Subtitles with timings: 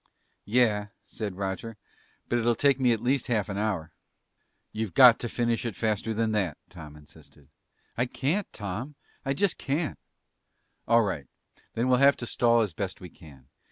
[0.45, 1.77] "Yeah," said Roger,
[2.27, 3.91] "but it'll take me at least a half hour!"
[4.71, 7.49] "You've got to finish it faster than that!" Tom insisted.
[7.95, 8.95] "I can't, Tom.
[9.23, 9.99] I just can't."
[10.87, 11.27] "All right,
[11.75, 13.47] then we'll have to stall as best we can.